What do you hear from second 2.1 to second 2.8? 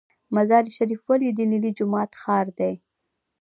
ښار دی؟